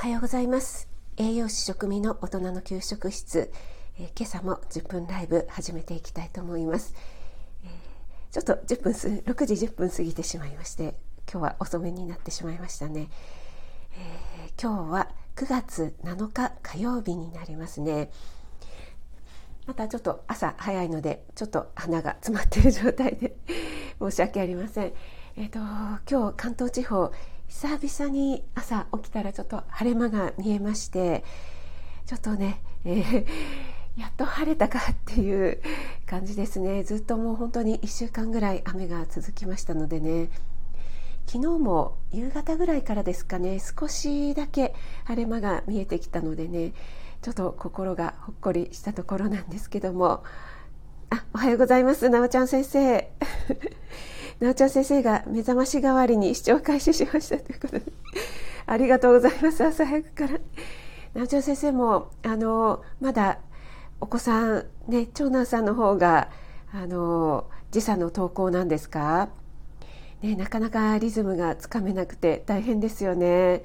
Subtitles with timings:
[0.00, 0.88] おはようございます。
[1.18, 3.52] 栄養士食味の大人の給食室、
[3.98, 6.94] えー、今朝も10分ライブ始めていきたいと思います、
[7.62, 10.94] えー、ちょっと10分す6時10分過ぎてしまいまして
[11.30, 13.10] 今日は遅めになってしまいましたね、
[13.92, 18.10] えー、今日は9月7日火曜日になりますね。
[19.66, 23.36] またちょっと朝早いのでちょっと鼻が詰まっている状態で
[24.00, 24.94] 申し訳ありません。
[25.36, 27.12] えっ、と今日関東地方
[27.50, 31.24] 久々に朝起きたらちょっと晴れ間が見えまして
[32.06, 33.26] ちょっとね、えー、
[34.00, 35.60] やっと晴れたかっていう
[36.06, 36.82] 感じですね。
[36.84, 40.30] ずっともう本当に1週間ぐらい雨が続きましたのでね。
[41.26, 46.72] 昨日も夕方ぐらいからですかね少しだけ晴れ間が見えてきたのでね
[47.22, 50.22] ちょっと心がほっこりしたところなんですけども。
[51.12, 53.10] あおはようございますなおちゃん先生。
[54.40, 57.82] なおちゃん先生が目覚まし代わりに視聴開始しましたということで。
[58.66, 59.62] ありがとうございます。
[59.62, 60.38] 朝早くから。
[61.14, 63.38] なおちゃん先生もあのまだ
[64.00, 66.30] お子さんね長男さんの方が
[66.72, 69.28] あの時差の投稿なんですか？
[70.22, 73.62] ねなかなかリズムがつかめなくて大変ですよね。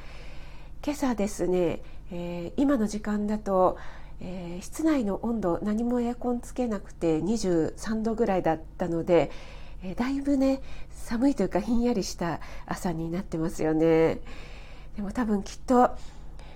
[0.83, 3.77] 今朝ですね、えー、今の時間だと
[4.21, 9.29] えー、室内の温度何もエアコンつけなくて23度ぐらいだったので、
[9.83, 14.19] えー、だいぶね寒いというかひんやりした朝になってますよね。
[14.95, 15.91] でも多分きっと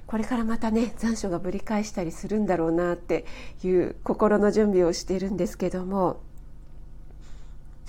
[0.08, 3.26] これからまたね残暑がぶり返したりするんだろうなって
[3.64, 6.22] いう心の準備をしているんですけども。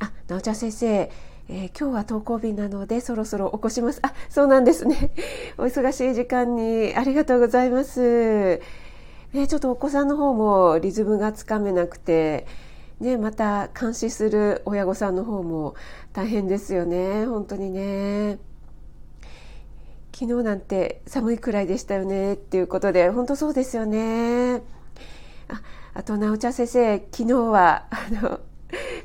[0.03, 1.11] あなおちゃん先生
[1.53, 3.99] えー、今日は登校日なのでそろそろ起こします。
[4.03, 5.11] あそうなんですね。
[5.59, 8.61] お忙しい時間にありがとうございます、
[9.33, 12.47] ね、ちょっとお子さんの方もリズムがつかめなくて
[13.01, 15.75] ね、また監視する親御さんの方も
[16.13, 17.25] 大変ですよね。
[17.27, 18.39] 本当にね。
[20.15, 22.35] 昨日なんて寒いくらいでしたよね。
[22.35, 24.63] っていうことで本当そうですよね。
[25.49, 25.63] あ
[25.95, 28.41] あと直ちゃん先生昨日はあの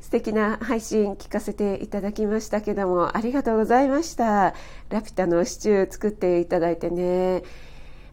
[0.02, 4.54] 素敵な配信聞かせていただきましたけどもありがとうございました。
[4.90, 7.44] ラピュタのシチュー作っていただいてね。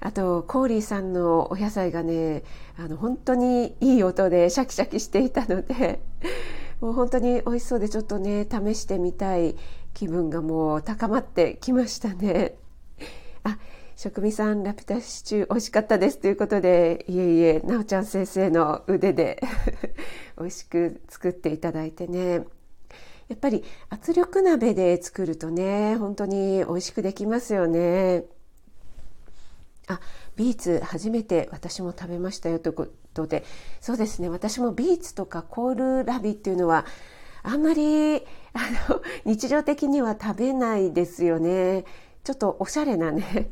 [0.05, 2.43] あとコーリーさんのお野菜がね
[2.77, 6.01] あの本当にいい音でシャキシャキしていたので
[6.81, 9.57] もう本当に美味しそうでちょっとね試してみたい
[9.95, 12.57] 気分がもう高まってきましたね。
[13.45, 13.59] あ
[13.95, 19.41] 食味さんラピュタシチュー美味しかったですということでいえいえなおちゃん先生の腕で
[20.37, 22.45] 美味しく作っていただいてね
[23.29, 28.25] やっぱり圧力鍋で作るとね本当に美味しくできますよね。
[29.89, 30.01] あ
[30.37, 33.45] ビーツ初めて私も食べましたよということで
[33.81, 36.87] そうですね私もビーツとかコールラビっていうのは
[37.43, 38.21] あんまりあ
[38.89, 41.85] の日常的には食べないですよね
[42.25, 43.51] ちょっとおしゃれなね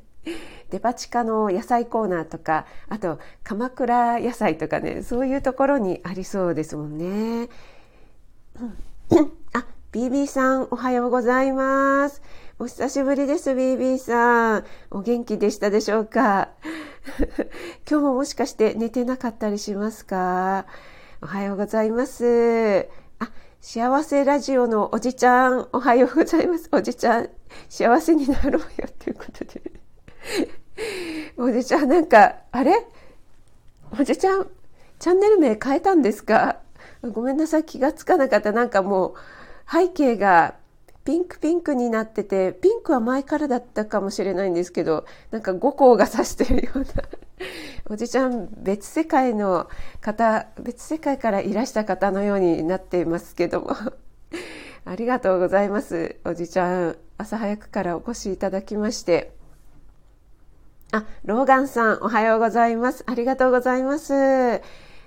[0.71, 7.49] デパ地下の野菜コーナーとかあと鎌倉野菜とかねそういうところにありそうですもんね。
[9.53, 12.23] あ BB さんおはようございます。
[12.63, 14.65] お久しぶりです、BB さん。
[14.91, 16.51] お元気でしたでしょうか？
[17.91, 20.67] 今日ももしかして寝てなかったりしますか？
[21.23, 22.87] おはようございます。
[23.19, 23.31] あ、
[23.63, 26.69] 幸せラジオのおじちゃん、おはようございます。
[26.71, 27.31] おじちゃん、
[27.71, 28.61] 幸せになろうよ
[28.99, 29.63] ということで。
[31.39, 32.87] おじちゃん、なんか、あれ？
[33.99, 34.47] おじちゃん、
[34.99, 36.59] チャンネル名変えたんですか？
[37.11, 38.53] ごめんなさい、気がつかなかった。
[38.53, 39.15] なんかもう、
[39.73, 40.60] 背景が
[41.05, 46.87] ピンクピンクになっててピンクは前からだったかもしれないんですけどなんか五光がさしてるような。
[47.89, 49.69] おじちゃん別世界の
[50.01, 53.71] 方別世界からいらした方のようになっていますけども。
[54.85, 56.17] ありがとうございます。
[56.25, 59.33] おじちゃん朝早くからお越しいただきまして。
[60.93, 63.05] あローガンさんおはようございます。
[63.07, 64.61] ありがとうございます。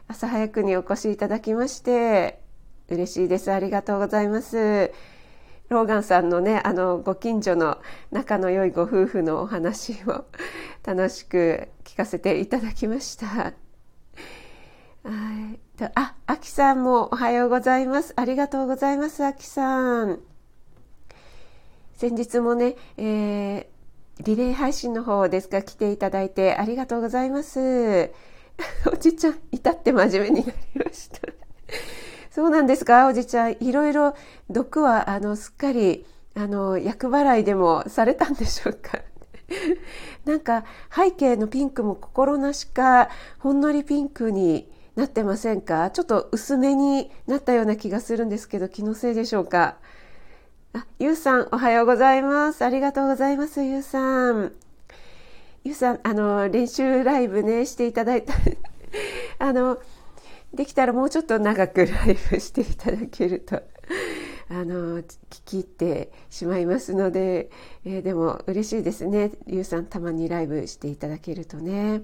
[0.08, 2.40] 朝早くにお越しいただきまして。
[2.90, 3.52] 嬉しいです。
[3.52, 4.92] ありがとうございます。
[5.74, 7.80] ローガンさんのね、あの、ご近所の
[8.12, 10.26] 仲の良いご夫婦のお話を
[10.84, 13.54] 楽しく聞かせていただきました。
[15.96, 18.14] あ、あきさんもおはようございます。
[18.16, 20.20] ありがとうございます、あきさん。
[21.96, 23.66] 先日もね、えー、
[24.24, 28.12] リレー配信の方ですか、来ていただいてありがとうございます。
[28.94, 31.20] おじちゃん、至って真面目になりました。
[32.34, 33.06] そうなんですか？
[33.08, 33.58] おじちゃん。
[33.60, 34.16] いろいろ
[34.50, 36.04] 毒は、あの、すっかり、
[36.36, 38.98] あの、厄払いでもされたんでしょうか？
[40.26, 45.92] なんか、背景のピンクも心なしか、ほんのりピンクになってませんか？
[45.92, 49.76] ちょっと薄めになったような気がするんですけど、気のせいでしょうか？
[50.74, 52.66] あ、ゆうさん、おはようございます。
[52.66, 54.54] ありがとうございます、ゆうさん。
[55.64, 58.34] ゆうさんあの練習ライブねしていただいた
[59.38, 59.78] あの
[60.54, 63.62] できたらもうちょっと長くライブしていただけると
[64.50, 65.04] あの聞
[65.46, 67.50] き入ってしまいますので、
[67.86, 69.32] えー、でも嬉しいですね。
[69.48, 72.02] ゆうさんたまにライブしていただけるとね。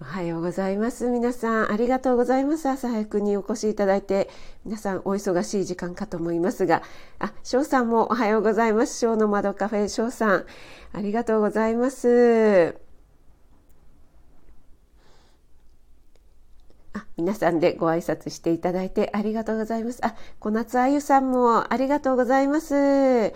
[0.00, 1.10] おはようございます。
[1.10, 2.68] 皆さんありがとうございます。
[2.68, 4.30] 朝早くにお越しいただいて
[4.64, 6.82] 皆さんお忙しい時間かと思いますが。
[7.18, 8.98] あ翔さんもおはようございます。
[8.98, 10.46] 翔の窓カフェ翔さん
[10.92, 12.89] ありがとうございます。
[17.20, 19.98] 皆さんでご挨拶していただいてありがとうございます。
[20.02, 23.34] あ、小夏あゆさんもありがとうございます。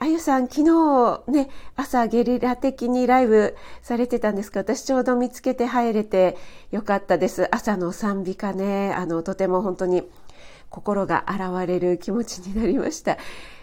[0.00, 6.36] あゆさん、昨日ね、朝ゲリラ的にライブされてたんですが、私ちょうど見つけて入れて
[6.70, 7.48] よかったです。
[7.50, 10.02] 朝の賛美歌ね、あの、とても本当に
[10.68, 13.16] 心が洗われる気持ちになりました。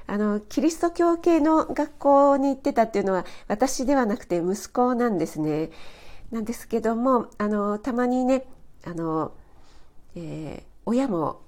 [0.08, 5.70] あの、キリスト教系の学校に行ってたっていうのは私ではなくて息子なんですね。
[6.32, 8.48] なんですけども、あの、たまにね、
[8.86, 9.34] あの、
[10.16, 11.42] えー、親も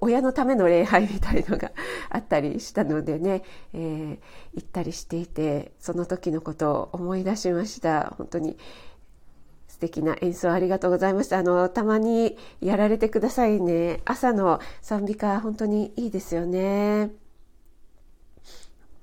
[0.00, 1.70] 親のための礼拝みたいのが
[2.10, 3.42] あったりしたのでね、
[3.72, 4.18] えー、
[4.54, 8.14] 行ったりしていてその時のことを思い出しました。
[8.18, 8.56] 本当に
[9.68, 11.38] 素敵な演奏ありがとうございました。
[11.38, 14.00] あのたまにやられてくださいね。
[14.04, 17.12] 朝の賛美歌本当にいいですよね。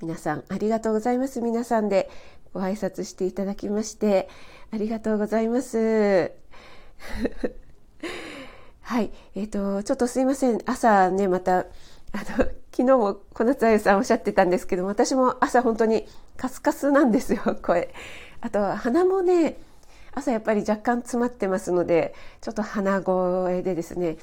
[0.01, 1.39] 皆さんありがとうございます。
[1.39, 2.09] 皆さんで
[2.53, 4.27] ご挨拶していただきまして
[4.71, 6.33] ありがとうございます。
[8.81, 9.11] はい。
[9.35, 10.59] えっ、ー、と、ちょっとすいません。
[10.65, 11.63] 朝ね、また、あ
[12.37, 16.05] の、昨日も小夏あゆさんおっしゃってたんですけど私も朝本当に
[16.35, 17.93] カスカスなんですよ、 声。
[18.41, 19.57] あと、鼻もね、
[20.13, 24.17] 朝やっぱり若干詰まってますので、ちょっと鼻声でですね、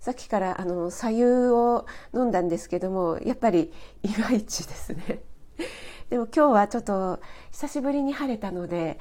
[0.00, 3.72] さっきからあの、左右を飲んだんですけども、やっぱり
[4.02, 5.20] いまいちですね。
[6.10, 7.18] でも今日はちょっと
[7.50, 8.98] 久しぶりに晴れたので、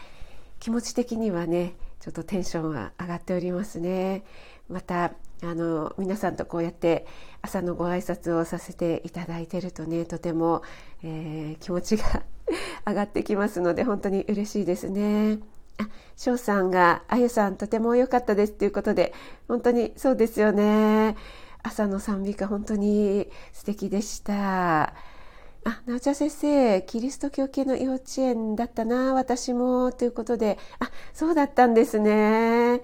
[0.60, 1.76] 気持ち的にはね、
[2.06, 4.24] ちょっとテンションは上がっておりますね。
[4.70, 7.08] またあの皆さんとこうやって
[7.42, 10.62] 朝のご挨拶をさせていただいてるとねとても、
[11.02, 12.22] えー、気持ちが
[12.86, 15.40] 上がってきますので本当に嬉しいですね。
[15.80, 19.12] あ、翔さんがあゆさんとても良かったですということで
[19.48, 21.16] 本当にそうですよね。
[21.64, 24.94] 朝の賛美歌本当に素敵でした。
[25.68, 32.82] あ、なおちゃん先生、キリスト教系の幼稚園だったな、私も、ということで、あ、そうだったんですね。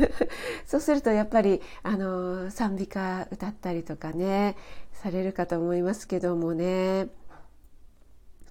[0.66, 4.56] そうするとやっぱり、あの、賛美歌歌ったりとかね、
[4.92, 7.08] されるかと思いますけどもね。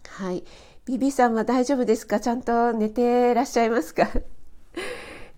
[0.07, 0.43] はい。
[0.85, 2.19] ビビさんは大丈夫ですか？
[2.19, 4.09] ちゃんと寝てらっしゃいますか？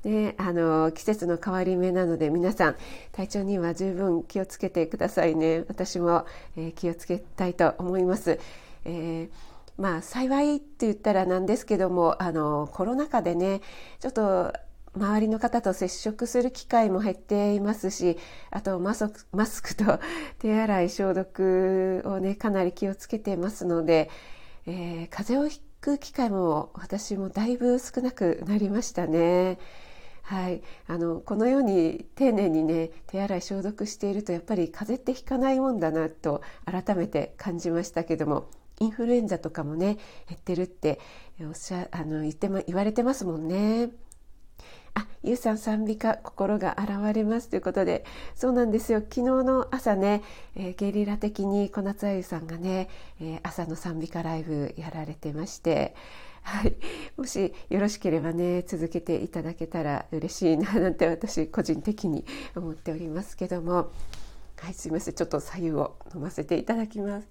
[0.04, 2.76] ね、あの季節の変わり目なので皆さん
[3.12, 6.26] 体調には十分気をつけてくださいね私も、
[6.56, 8.40] えー、気をつけたいと思います、
[8.86, 9.30] えー、
[9.78, 13.60] まあ幸いって言ったらなんですけどもあのコロナ禍でね
[14.00, 14.54] ちょっと
[14.96, 18.18] 周りの方と接触する機会も減っていますし
[18.52, 20.00] あとマスマスクと
[20.40, 24.10] 手洗い消毒をねかなり気をつけてますので、
[24.66, 29.58] えー、風邪をひく機会も私もだいぶ少なくなりましたね。
[30.30, 38.48] はい、あのこのように丁寧にね手洗い消毒しているとやっぱり風邪ってひかないもんだなと改めて感じましたけども
[38.80, 41.00] インフルエンザとかもね減ってるって
[41.42, 43.90] おっしゃあの言ってま言われてますもんね。
[45.00, 49.00] あ、ゆうさん賛美歌心が現れますということで、そうなんですよ。
[49.00, 50.24] 昨日の朝ね、
[50.56, 52.90] えー、ゲリラ的に小夏あゆさんがね、
[53.20, 55.96] えー、朝の賛美歌ライブやられてまして、
[56.42, 56.76] はい、
[57.18, 62.26] もしよろしければね続けていただけたら嬉しいななんて私個人的に
[62.56, 63.92] 思っておりますけども。
[64.62, 65.14] はいすいません。
[65.14, 67.28] ちょっと左右を飲ませていただきます。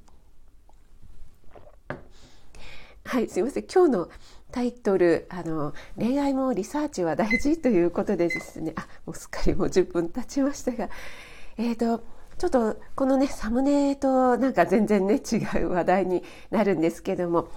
[3.04, 3.64] はいすいません。
[3.64, 4.08] 今日の
[4.50, 8.72] タイトルあの恋愛もリサーチは大事ということでですね。
[8.76, 10.88] あもうすっかりもう10分経ちましたが。
[11.56, 12.04] えっ、ー、と
[12.38, 17.48] ちょっとこのねサムネとなんか全然ね違う話題になるんですけども。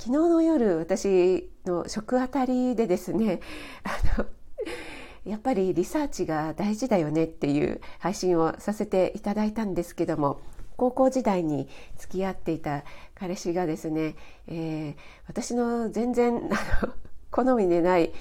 [0.00, 3.40] 昨日の夜私の食あたりでですね
[3.84, 4.26] あの
[5.26, 10.40] やっぱりリサーチが大事だよねっていう配信をさせていただいたんですけども
[10.78, 11.68] 高校時代に
[11.98, 12.84] 付き合っていた
[13.20, 14.16] 彼氏がですね、
[14.48, 14.94] えー、
[15.28, 16.94] 私の全然あの
[17.30, 18.12] 好みでない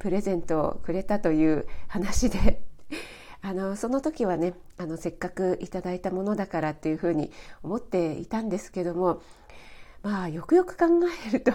[0.00, 2.60] プレゼントをくれたという話で
[3.42, 7.30] あのその時はねあのせっかくいただいたものだからっていうふうに
[7.62, 9.22] 思っていたんですけども
[10.02, 10.86] まあよくよく考
[11.28, 11.52] えると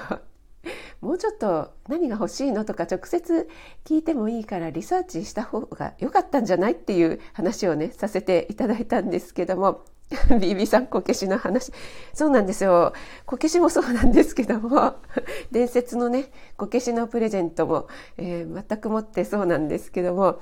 [1.02, 3.50] もうちょっと何が欲しいのとか直接
[3.84, 9.84] 聞いてもいいからリサーチした方が良かったんじゃないっていう話をねさせていただいたんですけども
[10.30, 11.72] BB さんこけしの話。
[12.14, 12.94] そうなんですよ。
[13.26, 14.96] こけしもそうなんですけども、
[15.52, 20.40] 伝説のね、こけしのプレゼントも、えー、全くもってそうなんですけども、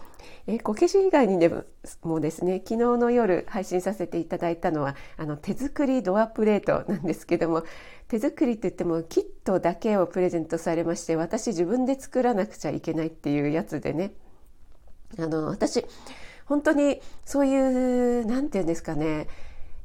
[0.47, 1.63] え、こけし以外にでも
[2.03, 7.63] もですね、昨日の夜配信させていただいたのは、あの、手作りドアプレートなんですけども、
[8.09, 14.11] 手作りといってもキットだけをプレゼントされまして、私自分で作らなくちゃいけないっていうやつでね、
[15.17, 15.85] あの、私、
[16.45, 19.27] 本当にそういう、なんていうんですかね、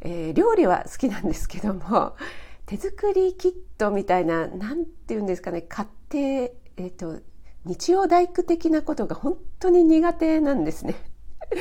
[0.00, 2.17] えー、料理は好きなんですけども
[2.67, 7.21] 手作りキットみたいな何て言うんですかね買って、えーと、
[7.64, 10.95] 日曜大工的なことが本当に苦手なんですね。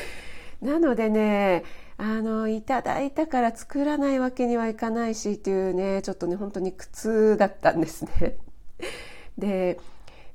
[0.62, 1.64] なのでね
[1.98, 8.38] あのいただいたから作らないわけにはいかないしっていうねちょっとね本当に苦痛だったんですね。
[9.38, 9.80] で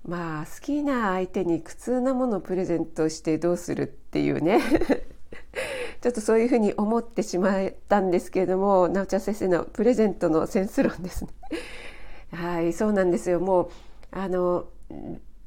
[0.04, 4.60] まあ好きな相手に苦痛なものをプレゼントしてどうするっていうね
[6.02, 11.30] ちょっとそういうふうに思ってしまったんですけれどもなおちゃん先生のプレゼントのセンス論ですね。
[12.34, 13.68] はいそうなんですよもう
[14.10, 14.66] あの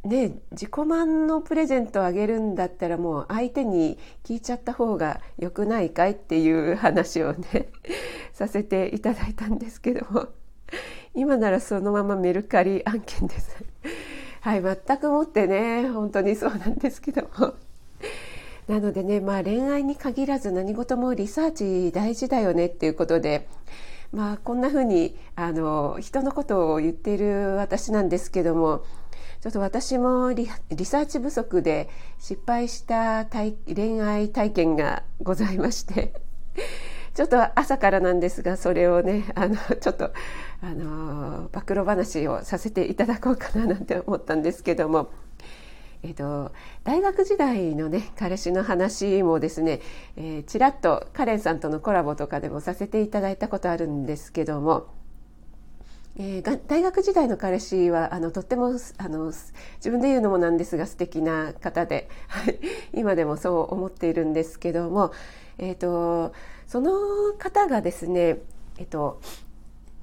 [0.06, 7.68] ね自己満のプレゼントをあげるんだったらもう相手に聞いちゃった方が良くないかいっていう話をね
[8.32, 10.30] させていただいたんですけども
[11.14, 13.58] 今ならそのままメルカリ案件です。
[14.40, 17.56] はい全くもってね本当にそうなんですけども
[18.68, 23.48] なのでね、まあ、恋愛に限らず何事もリサーチ大事だよねっていうことで、
[24.12, 28.84] まあ、こんなふうにあの人のことを言っている私なんですけども
[29.42, 36.14] ちょっと私もリサーチ不足で失敗した恋愛体験がございまして
[37.14, 40.12] ちょっと朝からなんですがそれをねあのちょっと
[40.62, 45.10] あの暴露話をさせていただこうかななんて思ったんですけども。
[46.06, 46.52] えーと、
[46.84, 49.82] 大学時代のね彼氏の話もですね、
[50.16, 54.86] えー、ちらっとカレンさんとのコラボとかでもさせていただいたことあるんですけども、
[56.20, 59.34] えー、大学時代の彼氏はあのとってもあの
[59.78, 62.60] 自分で言うのもなんですが素敵な方で、はい、
[62.94, 65.12] 今でもそう思っているんですけども、
[65.58, 66.34] えーと、
[66.68, 68.38] その方がですね、
[68.78, 69.20] えっ、と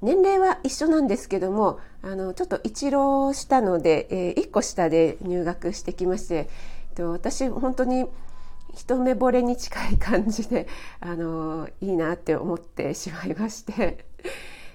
[0.03, 8.05] 年齢は一緒なんですけどもあのちょっと一浪したので、えー、1個下で入学してきまして、えっと、私本当に
[8.75, 10.67] 一目惚れに近い感じで
[10.99, 14.05] あのいいなって思ってしまいまして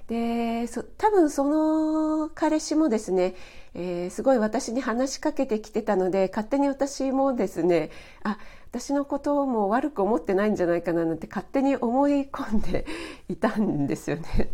[0.08, 0.66] で
[0.96, 3.34] 多分その彼氏もですね、
[3.74, 7.90] えー、すごい私に話しかけてきてたので勝手に私もですね
[8.22, 8.38] あ
[8.70, 12.86] 私のことも悪く思ってないんじゃないかななんて勝手に思い込んで
[13.28, 14.50] いたんですよね。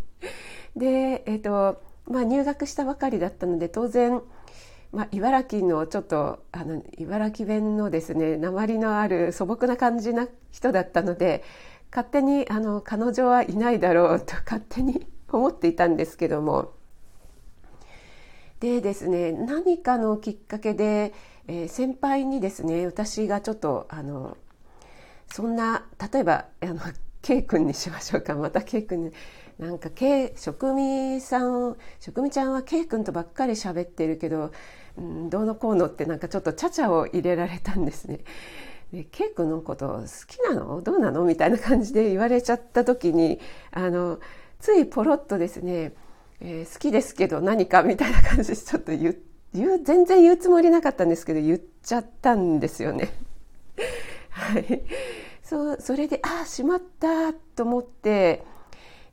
[0.76, 4.20] で、えーとまあ、入学したばかりだったので当然、
[4.92, 11.42] まあ、茨城のちょっとあの茨城弁のですね鉛のある素朴な感じな人だったので
[11.90, 16.72] 勝手にあの彼女はいないだろうと勝手に思っていたんですけども。
[18.60, 21.12] でですね何かのきっかけで、
[21.48, 24.38] えー、先輩にですね私がちょっとあの
[25.30, 26.80] そんな例えばあの
[27.20, 28.34] K 君にしましょうか。
[28.34, 29.12] また K 君に。
[29.58, 34.52] なんか K 職味さん職味ちゃんは K 君とばっかり喋ってるけど、
[34.98, 38.20] うん、どうのこうのってなんかちょっとちゃちゃを入れられたんですね。
[38.92, 40.82] で K 君のこと好きなの？
[40.82, 41.24] どうなの？
[41.24, 44.18] みたいな感じで言われちゃった時にあの
[44.58, 45.92] ついポロッとですね、
[46.40, 49.16] えー、好きですけど何かみたいな感じでちょっと言
[49.52, 53.12] 言う全然言うつもりなかったんですけど言っちゃったんですよね。
[54.30, 54.82] はい、
[55.44, 58.42] そうそれでああしまったと思って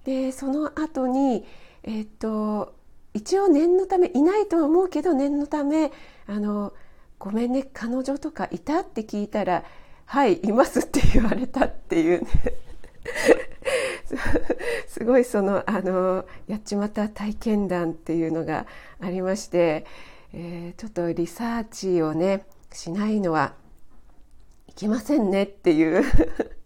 [0.06, 1.46] でその後に
[1.84, 2.76] えっ、と
[3.14, 5.92] 一応念のためいないとは思うけど念のため
[6.28, 6.74] あの
[7.20, 9.64] 「ごめんね彼女とかいた?」って聞いたら
[10.06, 12.28] 「はいいます」って言われたっていうね
[14.88, 18.66] すごいそのあのやっちまった体験談っていうのが
[19.00, 19.86] ありまして、
[20.34, 23.54] えー、ちょっとリサーチをねしないのは
[24.68, 26.04] いけませんねっていう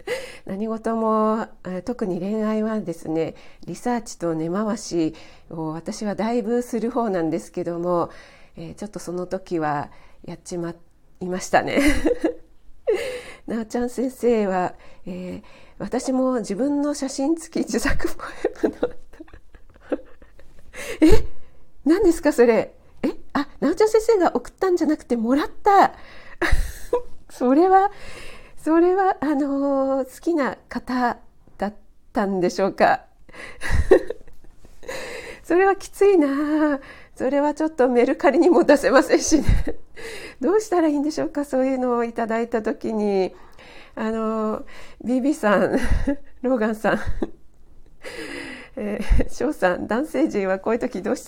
[0.45, 1.47] 何事も
[1.85, 3.35] 特に恋愛はですね
[3.65, 5.15] リサーチと根回し
[5.49, 8.09] を私はだいぶする方なんですけども、
[8.55, 9.89] え、ちょっとその時は
[10.23, 10.73] やっちま
[11.19, 11.81] いましたね。
[13.47, 14.73] なおちゃん先生は、
[15.05, 15.43] えー、
[15.77, 18.23] 私も自分の写真付き自作ポ
[18.65, 18.89] エムの
[21.01, 21.25] え
[21.85, 22.73] 何ですかそれ？
[23.03, 25.93] えあなおちゃん先生が送ったんじゃなくてもらった。
[27.29, 27.91] それは
[28.65, 31.19] それはあのー、好きな方
[31.59, 31.73] だっ
[32.11, 33.05] たんでしょうか。
[35.45, 36.79] それはきついな。
[37.13, 39.45] それはちょっとメルカリにも出せませんしね。
[40.41, 43.35] どうしたらいいんでしょうかそういうのをいただいた時に。
[43.93, 44.65] あの、
[45.03, 45.77] ビビさん、
[46.41, 46.99] ローガンさん、
[48.77, 51.27] えー、翔さん、男性陣はこういう時どうし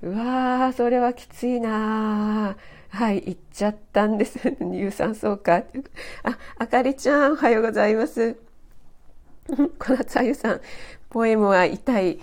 [0.00, 0.08] た？
[0.08, 2.56] うわー、それはきついな
[2.94, 4.38] はい、行っちゃったんです。
[4.60, 5.64] 有酸素か。
[6.22, 8.36] あ、あかりちゃん、おはようございます。
[9.80, 10.60] 小夏あゆさん、
[11.10, 12.20] ポエムは痛い。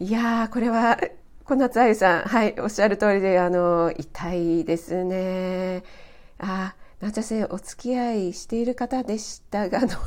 [0.00, 0.98] いやー、これは、
[1.44, 5.82] 小夏あゆさん、はい、おっしゃる通りで、あの、痛いですね。
[6.38, 9.98] あ、なんちゃせ、お付き合いしている方でしたが、呪わ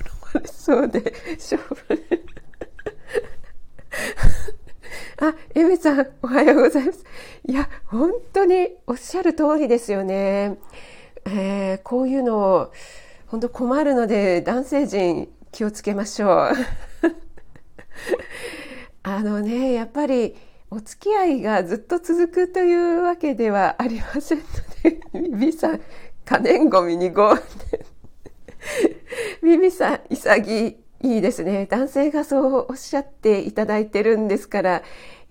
[0.41, 2.03] れそうで、勝負。
[5.19, 7.03] あ、エメさん、おはようございます。
[7.47, 10.59] いや、本当におっしゃる通りですよね。
[11.25, 12.71] えー、こういうの、
[13.25, 16.51] 本当困るので、男性陣気をつけましょう。
[19.01, 20.35] あのね、やっぱり、
[20.69, 24.43] お付き合いがずっと続くというわけではありませんの
[24.83, 25.81] で、ビビさん、
[26.25, 27.33] 可燃ごみにご、
[29.41, 30.77] ビビさん、潔
[31.07, 31.67] いいですね。
[31.67, 34.83] 男性がそうおっしゃっていただいてるんですから、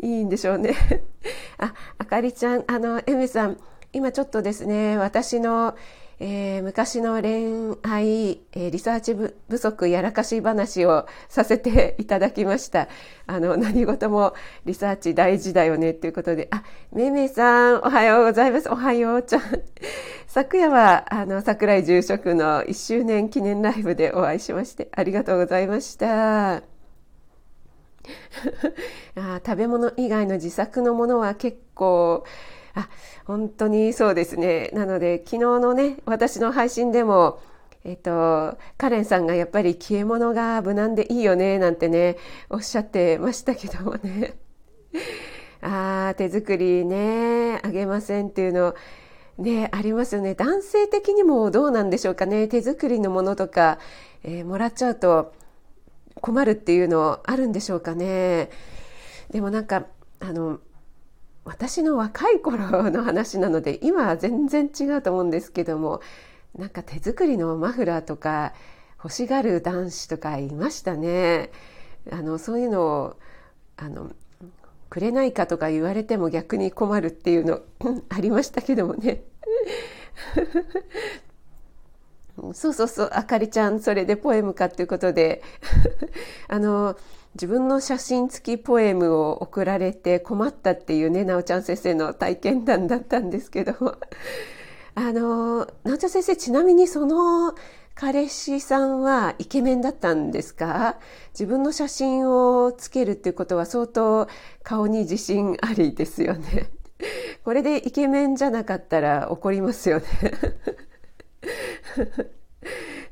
[0.02, 0.75] いいんでしょうね。
[1.59, 3.59] あ、あかりちゃん、あの、エメさん、
[3.92, 5.76] 今ちょっとですね、私の、
[6.18, 12.88] えー、昔の恋愛、えー、リサーチ不足やらかし話をさせていただきました。
[13.26, 14.32] あの、何事も
[14.64, 18.70] リサーチ大事だよねっていうことで、あ、めめさん、おはようございます。
[18.70, 19.42] おはようちゃん。
[20.26, 26.62] 昨夜は、あの、桜井住職の1周年記念ライブでお会いしまして、ありがとうございました。
[29.16, 32.25] あ食べ物以外の自作のものは結構、
[32.76, 32.88] あ、
[33.25, 34.71] 本当にそうですね。
[34.75, 37.40] なので、昨日のね、私の配信でも、
[37.85, 42.16] えっと、カレンさんがやっぱり消え物が無難でいいよね、なんてね、
[42.50, 44.35] おっしゃってましたけどもね。
[45.62, 48.75] ああ、手作りね、あげませんっていうの、
[49.38, 50.35] ね、ありますよね。
[50.35, 52.47] 男性的にもどうなんでしょうかね。
[52.47, 53.78] 手作りのものとか、
[54.23, 55.33] えー、もらっちゃうと
[56.21, 58.50] 困るっていうのあるんでしょうかね。
[59.30, 59.86] でもなんか、
[60.21, 60.60] あの、
[61.47, 66.00] 私の若い頃の話なので今は全然違うと思うんですけども
[66.59, 68.52] なんか手作りのマフラーとか
[69.02, 71.50] 欲しがる男子とかいましたね。
[72.11, 73.17] あのそういうのを
[73.76, 74.11] あの
[74.91, 77.61] くれないかとか言われても逆に困るっていうの
[78.09, 79.23] ありましたけどもね。
[82.54, 85.42] そうそうそう、あかりちゃん、それでポエムかっていうことで、
[86.49, 86.96] あの、
[87.34, 93.72] 自分の写真付きポエムを送られて困ったっていうね、なおちゃん先生の体験談だったんですけど、
[94.94, 97.54] あの、なおちゃん先生、ちなみにその
[97.94, 100.96] 彼氏さんはイケメンだったんですか？
[101.32, 104.28] 自分の写真をつけるっていうことは相当
[104.62, 106.70] 顔に自信ありですよね。
[107.44, 110.04] これでイケメンじゃなかったら怒りますよね。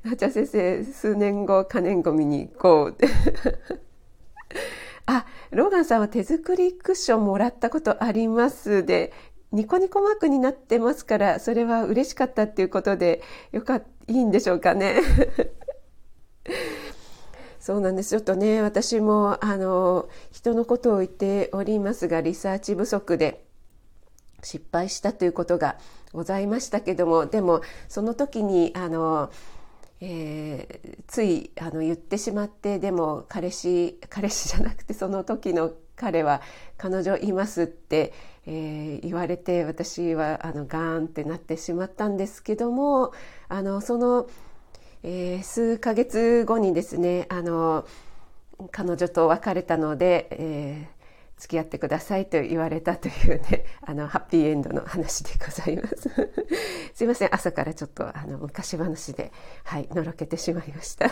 [0.04, 3.08] なちゃ先生、数年後、可燃ごみに行こうって。
[5.06, 9.12] あ、ローガンさんは手作りクッションもらったことありますで、
[9.52, 15.00] ニコニコマークになってますから、それは嬉しかったっていうことで、よかった、いいんでしょうかね。
[17.60, 18.10] そうなんです。
[18.10, 23.43] ちょっとね、私も、あの、人のことを言っておりますが、リサーチ不足で
[24.44, 25.76] 失敗したということが
[26.12, 29.30] ございましたけどもでもその時にあの、
[30.00, 36.40] えー、ついあの言ってしまってでも彼氏彼氏じゃなくてその時の彼は
[36.76, 38.12] 彼女いますって、
[38.46, 43.12] えー、言われて私はあのガーンってなってしまったんですけども
[43.48, 44.28] あのその、
[45.02, 47.86] えー、数ヶ月後にですねあの
[48.70, 50.93] 彼女と別れたので、えー
[51.44, 56.08] 付き合ってくださいと言われたというね、 あの、ハッピーエンドの話でございます。
[56.94, 59.30] すいません、朝からちょっと、あの、昔話で、
[59.64, 61.10] はい、のろけてしまいました。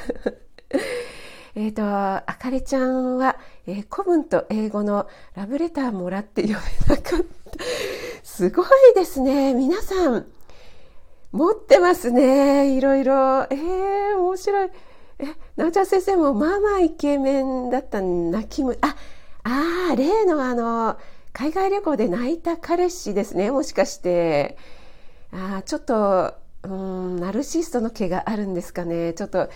[1.55, 7.27] えっと、あかりちゃんは、えー、古文と英語のラブレターもらって読めなかった。
[8.23, 9.53] すごいですね。
[9.53, 10.27] 皆さん、
[11.31, 12.75] 持ってますね。
[12.75, 13.47] いろいろ。
[13.51, 14.71] えー、面白い。
[15.19, 18.97] え、なおちゃん先生もまあまあイケメンだった泣きむ、あ、
[19.45, 20.99] ああ、例のあの、
[21.33, 24.57] 海外旅行で泣いた彼氏ですね、もしかして。
[25.33, 29.15] ああ、ちょっと、うん、ナルシストの毛があるんですかね。
[29.15, 29.49] ちょっと、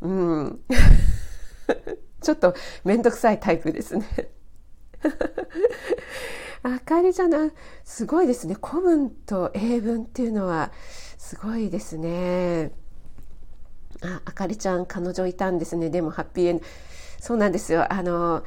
[0.00, 0.60] うん。
[2.22, 4.06] ちょっとめんどくさいタイプですね。
[6.62, 7.50] あかりじゃな、
[7.84, 8.56] すごいですね。
[8.62, 10.72] 古文と英文っていうのは
[11.16, 12.72] すごいですね。
[14.02, 15.88] あ、あかりちゃん彼女いたんですね。
[15.88, 16.64] でもハッピーエンド。
[17.20, 17.92] そうなんですよ。
[17.92, 18.44] あの、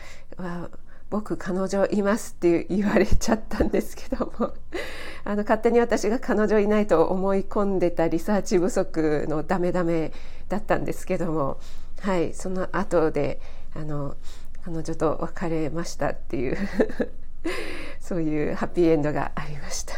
[1.09, 4.53] 僕彼女いますって言われちゃったんですけども。
[5.25, 10.11] あの勝手に私が彼女いないと思い込んでたリサーチ不足のダメダメ
[10.49, 11.59] だったんですけども。
[11.99, 13.39] はいその後で
[13.75, 14.17] あの
[14.65, 16.57] 彼女と別れましたっていう。
[18.01, 19.93] そういうハッピーエンドがありました。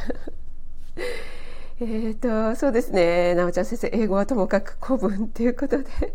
[1.80, 3.36] えっとそうですね。
[3.36, 6.14] なおちゃん先生英語はともかく古文ということで。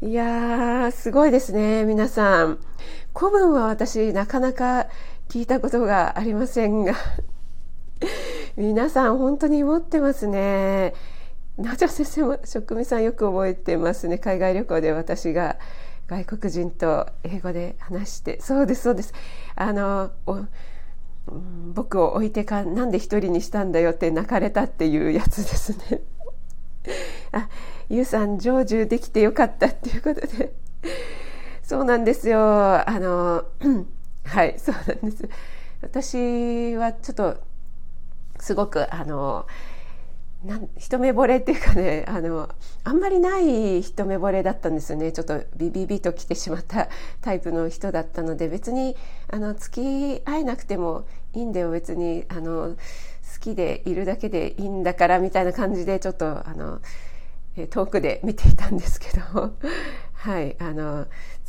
[0.00, 2.58] いやーすごいですね皆さん。
[3.18, 4.86] 古文は私なかなか
[5.28, 6.94] 聞いたことがありませんが
[8.56, 10.94] 皆さん本当に持ってますね。
[11.56, 14.18] なおちゃん先生も職味さんよく覚えてますね。
[14.18, 15.58] 海外旅行で私が
[16.06, 18.40] 外国人と英語で話して。
[18.40, 19.12] そうです、そうです。
[19.56, 20.12] あの、
[21.74, 26.02] 僕を置いてか、なんで一人にしたんだよって泣かれたっていうやつですね。
[27.32, 27.48] あ、
[27.88, 30.67] ゆうさん成就できてよかったっていうことで。
[31.68, 32.40] そうなんですよ。
[32.40, 33.44] あの、
[34.24, 35.28] はい、そうなんです。
[35.82, 37.36] 私はちょっと
[38.40, 39.46] すごくあの
[40.44, 42.48] なん一目惚れっていうかねあの
[42.84, 46.88] あんまりない一目惚れだったんですよねちょっとビビビと来てしまった
[47.20, 48.96] タイプの人だったので別に
[49.30, 52.76] あの付き合えなくてもいいんだよ別にあの
[53.34, 56.80] 好きでいるだけでいいんだからみたいな感じでちょっとあの
[57.66, 59.52] 遠くで見ていたんですけど
[60.14, 61.06] はいあの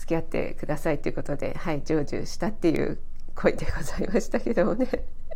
[0.09, 2.97] 付き合ってくださいということではい成就したっていう
[3.35, 4.87] 恋でございましたけどもね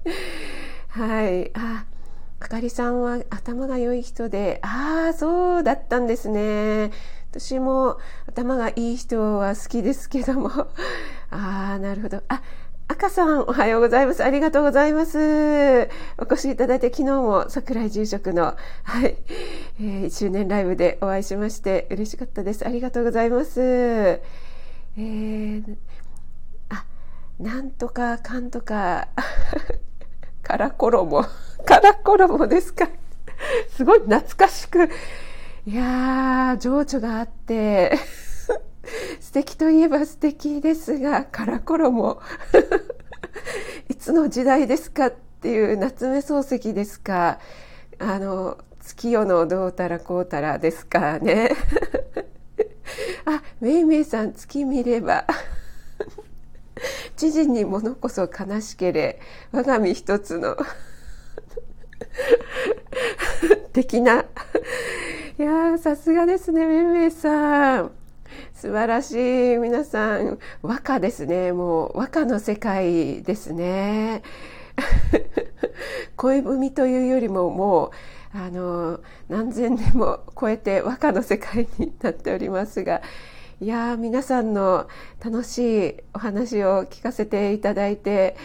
[0.90, 1.52] はい。
[1.56, 1.86] あ、
[2.40, 6.92] あかりさんは頭が良い人で、ああ、そうだったんですね。
[7.32, 10.50] 私も頭がいい人は好きですけども。
[11.32, 12.22] ああ、なるほど。
[12.28, 12.44] あ、
[12.88, 14.24] 赤さん、おはようございます。
[14.24, 15.90] ありがとうございます。
[16.20, 19.16] お越しいただいて、昨日も桜井住職の、はい、
[19.80, 22.68] えー、1周年ライブでお会いしまして、嬉しかったです。
[22.68, 24.20] ありがとうございます。
[24.96, 25.76] えー、
[26.70, 26.86] あ、
[27.40, 29.08] なんとかかんとか、
[30.44, 31.24] から衣。
[31.66, 32.88] から衣ですか。
[33.70, 34.90] すごい懐かしく。
[35.66, 37.98] いやー、情緒があって、
[39.20, 42.22] 素敵といえば素敵ですが、から衣。
[43.90, 47.40] いつの時代ですかっていう夏目漱石ですか。
[47.98, 51.56] あの、月夜のどうたらこうたらですかね。
[53.26, 55.26] あ、めいめいさん月見れば。
[57.16, 59.20] 知事に物こそ悲しけれ。
[59.52, 60.58] 我が身一つの。
[63.72, 64.26] 的な。
[65.40, 67.92] いやさすがですねめんめいさん。
[68.54, 69.14] 素晴らし
[69.54, 70.40] い皆さん。
[70.62, 71.98] 和歌ですねもう。
[71.98, 74.22] 和歌の世界ですね
[76.18, 77.92] 恋文というよりももう
[78.36, 83.02] あの何千年も超えて和歌の世界になっておりますが
[83.62, 84.88] いや皆さんの
[85.24, 88.36] 楽しいお話を聞かせていただいて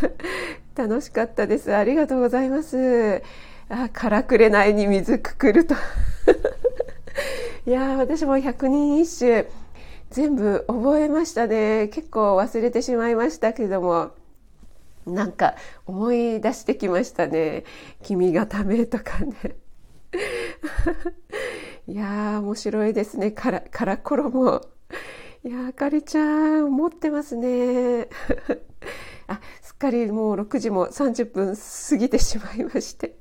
[0.76, 1.74] 楽しかったです。
[1.74, 3.22] ありがとうございます。
[3.68, 5.74] あ、からくれないに水くくると
[7.66, 9.48] いや私も百人一首
[10.10, 11.88] 全部覚えましたね。
[11.88, 14.12] 結構忘れてしまいましたけども。
[15.06, 15.54] なんか
[15.86, 17.64] 思い出してきましたね。
[18.02, 19.34] 君がためとかね。
[21.86, 23.30] いやー、面白いですね。
[23.30, 24.62] から、からころも。
[25.44, 28.08] いやあかりちゃん、持ってますね。
[29.28, 33.16] あ、すっかりもう6時も30分過ぎてしまいまして。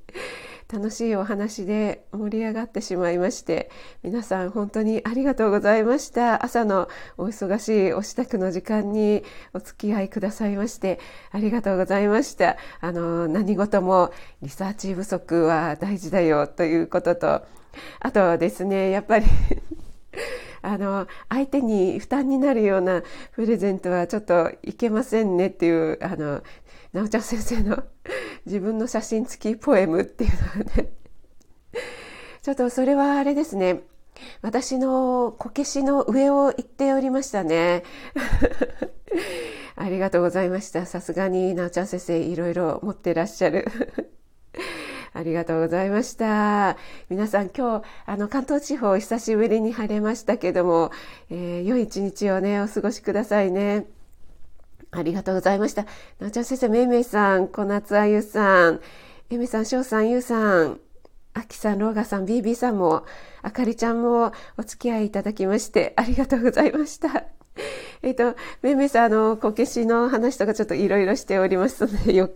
[0.72, 3.70] 楽しいお話で盛り上がってしまいまして
[4.04, 6.44] 皆さん本当にありがとうございました。
[6.44, 9.24] 朝のお忙しいお支度の時間に
[9.54, 11.00] お付き合いくださいまして
[11.32, 12.58] ありがとうございました。
[12.80, 17.42] あの何事もリサーチ不足は大事だよということと
[18.00, 19.26] あとはですねやっぱり
[20.62, 26.42] あの相手に負担になるようなプレゼントはちょっといけませんねっていうあの
[26.94, 27.84] なおちゃん先生の
[28.46, 30.90] 自分の写真付きポエムっていうのはね。
[32.44, 33.82] ちょっとそれはあれですね。
[34.42, 37.84] 私のこけしの上を言っておりましたね。
[39.76, 40.86] ありがとうございました。
[40.86, 43.66] さすがになおちゃん先生いろいろ持ってらっしゃる。
[45.14, 46.78] ありがとうございました。
[47.10, 50.92] 皆さん今日、あの、関東地方久しぶりに晴れましたけども、
[51.30, 53.88] えー、良い一日をね、お過ごしくださいね。
[54.96, 55.86] ありがとうございました。
[56.20, 58.82] なおちゃん先生、めいめいさん、小夏あゆさん、
[59.30, 60.80] えみさん、しょうさん、ゆうさん、
[61.34, 63.06] あきさん、ローガさん、ビービーさんも、
[63.42, 67.26] あかりちゃんもお付き合いいただきまして、ありがとうございました。
[68.02, 72.30] えっ、と、めいめいさん、あの、こけしの話とかちょっといろいろしておりますので、 よ、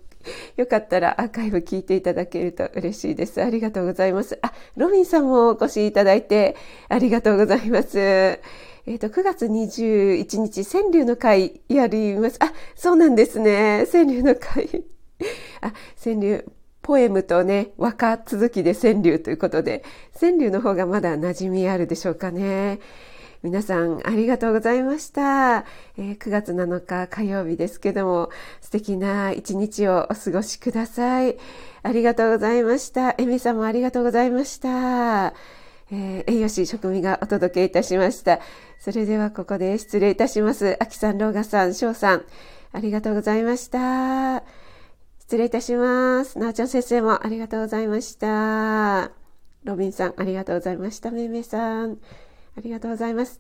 [0.56, 3.42] よかったらアーカイブ聞いていただけると嬉しいです。
[3.42, 4.40] ありがとうございます。
[4.42, 6.56] あ、ロビンさんもお越しいただいて
[6.90, 8.40] ありがとうございます。
[8.88, 12.38] えっ、ー、と、9月21日、川柳の会やります。
[12.40, 13.86] あ、そうなんですね。
[13.92, 14.86] 川柳の会。
[15.60, 16.46] あ、川柳、
[16.82, 19.84] ポエムとね、和歌続きで川柳ということで、
[20.18, 22.80] 川柳の方がまだ馴染みあるでしょうかね。
[23.44, 25.60] 皆さんありがとうございました、
[25.96, 31.38] えー、9月7日火曜日ですけども素敵な一日をお過ごしください
[31.84, 35.36] ありがとうございましたエミさんもありがとうございました
[35.92, 38.40] えー、栄養士職務がお届けいたしました。
[38.80, 40.78] それではここで失礼いたします。
[40.80, 42.26] あきさん、ローガさん、翔さん、
[42.74, 44.44] ありがとうございました。
[45.20, 46.40] 失礼いたします。
[46.40, 49.12] なおちゃん先生もありがとうございました。
[49.64, 51.12] ロビンさん、ありがとうございました。
[51.12, 51.98] めめさん、
[52.58, 53.36] ありがとうございます。